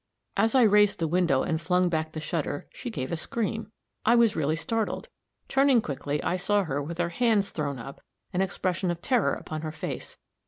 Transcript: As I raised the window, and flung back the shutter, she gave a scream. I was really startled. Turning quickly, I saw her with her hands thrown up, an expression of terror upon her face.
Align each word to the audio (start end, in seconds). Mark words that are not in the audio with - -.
As 0.35 0.55
I 0.55 0.63
raised 0.63 0.97
the 0.97 1.07
window, 1.07 1.43
and 1.43 1.61
flung 1.61 1.87
back 1.87 2.13
the 2.13 2.19
shutter, 2.19 2.65
she 2.73 2.89
gave 2.89 3.11
a 3.11 3.15
scream. 3.15 3.71
I 4.03 4.15
was 4.15 4.35
really 4.35 4.55
startled. 4.55 5.09
Turning 5.47 5.79
quickly, 5.79 6.19
I 6.23 6.37
saw 6.37 6.63
her 6.63 6.81
with 6.81 6.97
her 6.97 7.09
hands 7.09 7.51
thrown 7.51 7.77
up, 7.77 8.01
an 8.33 8.41
expression 8.41 8.89
of 8.89 9.03
terror 9.03 9.35
upon 9.35 9.61
her 9.61 9.71
face. 9.71 10.17